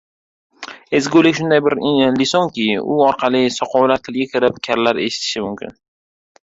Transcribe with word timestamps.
Ezgulik— 0.99 1.35
shunday 1.39 1.61
bir 1.67 1.75
lisonki, 2.21 2.65
u 2.95 2.99
orqali 3.11 3.45
soqovlar 3.61 4.05
tilga 4.09 4.31
kirib, 4.35 4.61
karlar 4.71 5.05
eshitishi 5.07 5.47
mumkin. 5.49 5.81